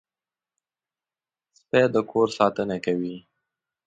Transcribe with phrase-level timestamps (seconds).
[1.57, 3.15] سپي د کور ساتنه کوي.